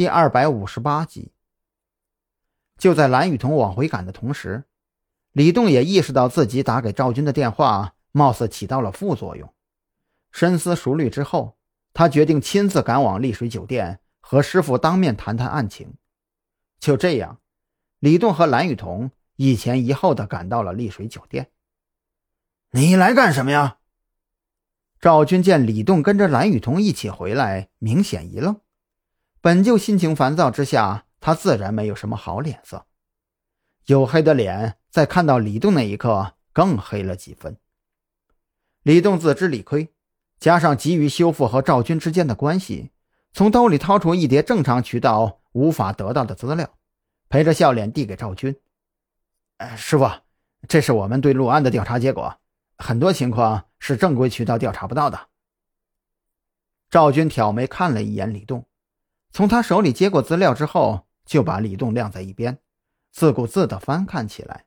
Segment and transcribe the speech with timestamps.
[0.00, 1.30] 第二百五十八集。
[2.78, 4.64] 就在蓝雨桐往回赶的同时，
[5.32, 9.52] 李栋也意识到自己打给赵军的电话貌似起到了副作用。
[10.32, 11.58] 深思熟虑之后，
[11.92, 15.92] 他决定亲自赶往丽水酒店，和师傅当面谈谈案情。
[16.78, 17.38] 就这样，
[17.98, 21.50] 李栋和蓝雨桐一前一后的赶到了丽水酒店。
[22.70, 23.76] 你来干什么呀？
[24.98, 28.58] 赵军见李栋跟着蓝雨桐一起回来，明显一愣。
[29.40, 32.86] 本就心情烦躁之下，他自然没有什么好脸色。
[33.86, 37.56] 黝黑的脸在看到李栋那一刻更黑了几分。
[38.82, 39.88] 李栋自知理亏，
[40.38, 42.90] 加上急于修复和赵军之间的关系，
[43.32, 46.68] 从兜里掏出一叠正常渠道无法得到的资料，
[47.28, 48.54] 陪着笑脸递给赵军
[49.58, 50.08] ：“哎，师傅，
[50.68, 52.36] 这是我们对陆安的调查结果。”
[52.76, 55.28] 很多情况是正规渠道调查不到的。
[56.88, 58.66] 赵军挑眉看了一眼李栋，
[59.32, 62.58] 从他手里接过资料之后，就把李栋晾在一边，
[63.10, 64.64] 自顾自地翻看起来。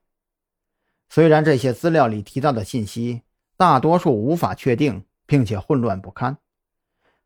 [1.10, 3.22] 虽然这些资料里提到的信息
[3.56, 6.38] 大多数无法确定，并且混乱不堪，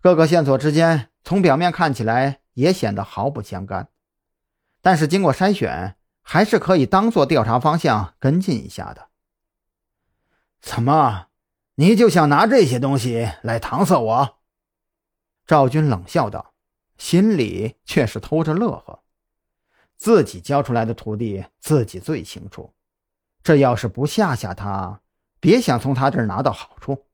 [0.01, 3.89] 各个线索之间从表面看起来也显得毫不相干，
[4.81, 9.07] 但是经过筛选，还是可以当做调查方向跟进一下的。
[10.59, 11.27] 怎么，
[11.75, 14.39] 你就想拿这些东西来搪塞我？
[15.45, 16.53] 赵军冷笑道，
[16.97, 19.03] 心里却是偷着乐呵。
[19.95, 22.73] 自己教出来的徒弟，自己最清楚。
[23.41, 25.01] 这要是不吓吓他，
[25.39, 27.05] 别想从他这儿拿到好处。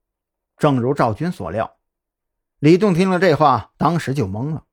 [0.58, 1.78] 正如赵军所料，
[2.60, 4.64] 李栋听了这话，当时就懵了。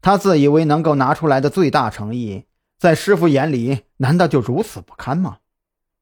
[0.00, 2.46] 他自以为能够拿出来的最大诚意，
[2.78, 5.38] 在师傅眼里，难道就如此不堪吗？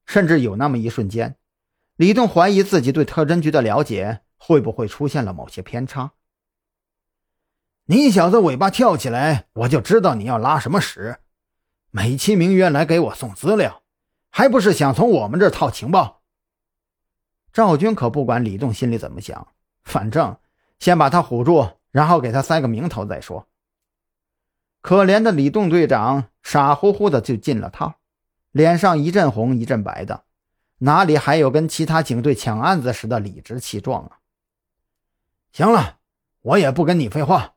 [0.05, 1.37] 甚至有那么一瞬间。
[1.97, 6.13] 李栋怀疑自己对特侦局的了解会不会出现了某些偏差。
[7.89, 11.19] 你小子尾巴跳起来，我就知道你要拉什么屎，
[11.93, 13.83] 美其名曰来给我送资料，
[14.29, 16.23] 还不是想从我们这儿套情报？
[17.53, 19.47] 赵军可不管李栋心里怎么想，
[19.85, 20.37] 反正
[20.81, 23.47] 先把他唬住，然后给他塞个名头再说。
[24.81, 27.95] 可怜的李栋队长傻乎乎的就进了套，
[28.51, 30.25] 脸上一阵红一阵白的。
[30.79, 34.19] 哪里还有跟其他警队抢案子时的理直气壮啊？
[35.53, 35.99] 行了，
[36.43, 37.55] 我也不跟你废话。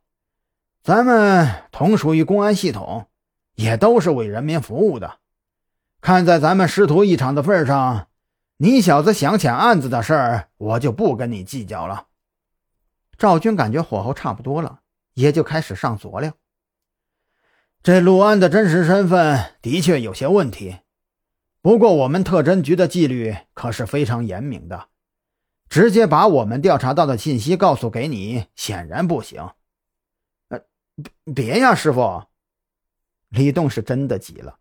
[0.81, 3.07] 咱们同属于公安系统，
[3.56, 5.17] 也都是为人民服务的。
[6.01, 8.07] 看在咱们师徒一场的份上，
[8.57, 12.07] 你小子想抢案子的事儿，我就不跟你计较了。
[13.17, 14.79] 赵军感觉火候差不多了，
[15.13, 16.31] 也就开始上佐料。
[17.84, 20.78] 这陆安的真实身份的确有些问题。
[21.61, 24.88] 不过，我们特侦局的纪律可是非常严明的，
[25.69, 29.50] 直接把我们调查到的信息告诉给你，显然不行。
[31.33, 32.23] 别呀，师傅！
[33.29, 34.57] 李栋是真的急了。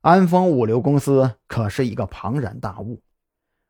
[0.00, 3.02] 安丰物流公司可是一个庞然大物，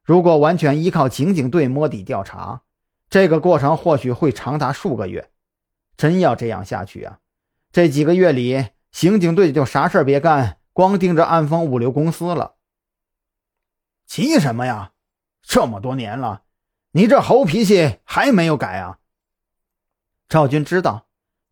[0.02, 2.62] 如果完全依靠刑警队摸底调查，
[3.08, 5.30] 这个过程或许会长达数个月。
[5.96, 7.18] 真要这样下去啊，
[7.72, 10.58] 这几个月里，刑警队就啥事别干。
[10.72, 12.54] 光盯着安丰物流公司了，
[14.06, 14.92] 急什么呀？
[15.42, 16.44] 这么多年了，
[16.92, 19.00] 你这猴脾气还没有改啊？
[20.28, 21.07] 赵军知道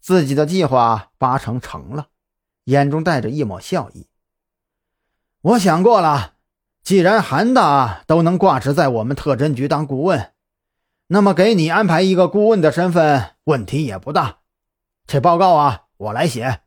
[0.07, 2.11] 自己的计划八成成了，
[2.67, 4.07] 眼中带着一抹笑意。
[5.41, 6.35] 我想过了，
[6.85, 10.33] 既然韩大都能挂职在我们特侦局当顾问，
[11.09, 14.39] 那么给你安排一个顾问的身份，问题也不大。
[15.09, 16.61] 这报告啊，我来写。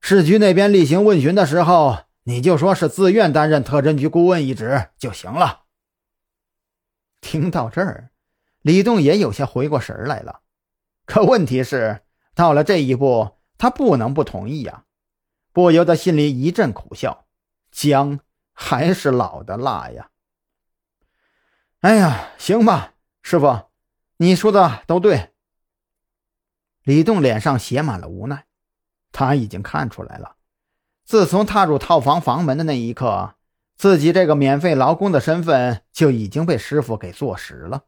[0.00, 5.64] 市局那边例行问询的时候，你就说是自愿担任特侦局顾问一职就行了。
[7.20, 8.08] 听到这儿，
[8.62, 10.40] 李栋也有些回过神来了。
[11.04, 12.00] 可问题是，
[12.34, 14.84] 到了这一步，他不能不同意呀，
[15.52, 17.26] 不由得心里一阵苦笑。
[17.70, 18.20] 姜
[18.52, 20.10] 还是老的辣呀！
[21.80, 23.62] 哎呀，行吧，师傅，
[24.16, 25.32] 你说的都对。
[26.82, 28.46] 李栋脸上写满了无奈。
[29.10, 30.36] 他已经看出来了，
[31.04, 33.34] 自从踏入套房房门的那一刻，
[33.76, 37.84] 自己这个免费劳工的身份就已经被师傅给坐实了。